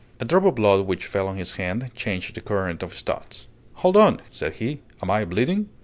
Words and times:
A 0.19 0.25
drop 0.25 0.45
of 0.45 0.55
blood 0.55 0.87
which 0.87 1.05
fell 1.05 1.27
on 1.27 1.37
his 1.37 1.57
hand 1.57 1.91
changed 1.93 2.33
the 2.33 2.41
current 2.41 2.81
of 2.81 2.91
his 2.93 3.03
thoughts. 3.03 3.45
"Hold 3.85 3.95
on!" 3.95 4.19
said 4.31 4.55
he: 4.55 4.79
"am 4.99 5.11
I 5.11 5.25
bleeding?" 5.25 5.69